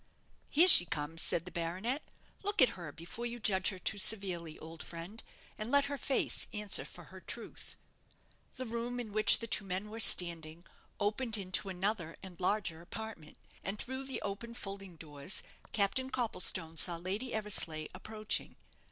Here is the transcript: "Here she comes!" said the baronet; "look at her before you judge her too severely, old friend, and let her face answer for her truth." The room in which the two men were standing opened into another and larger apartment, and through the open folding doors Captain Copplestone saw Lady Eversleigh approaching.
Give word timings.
"Here 0.49 0.67
she 0.67 0.85
comes!" 0.87 1.21
said 1.21 1.45
the 1.45 1.51
baronet; 1.51 2.01
"look 2.41 2.59
at 2.59 2.69
her 2.69 2.91
before 2.91 3.27
you 3.27 3.37
judge 3.39 3.69
her 3.69 3.77
too 3.77 3.99
severely, 3.99 4.57
old 4.57 4.81
friend, 4.81 5.23
and 5.59 5.69
let 5.69 5.85
her 5.85 5.97
face 5.99 6.47
answer 6.53 6.85
for 6.85 7.03
her 7.13 7.21
truth." 7.21 7.77
The 8.55 8.65
room 8.65 8.99
in 8.99 9.11
which 9.11 9.37
the 9.37 9.45
two 9.45 9.63
men 9.63 9.91
were 9.91 9.99
standing 9.99 10.65
opened 10.99 11.37
into 11.37 11.69
another 11.69 12.17
and 12.23 12.39
larger 12.39 12.81
apartment, 12.81 13.37
and 13.63 13.77
through 13.77 14.05
the 14.05 14.23
open 14.23 14.55
folding 14.55 14.95
doors 14.95 15.43
Captain 15.71 16.09
Copplestone 16.09 16.77
saw 16.77 16.95
Lady 16.95 17.31
Eversleigh 17.35 17.85
approaching. 17.93 18.55